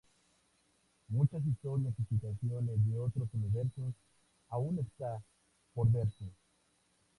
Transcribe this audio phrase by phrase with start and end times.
[1.09, 3.93] Muchas historias y situaciones de otros universos
[4.49, 5.21] aún está
[5.75, 6.25] por verse.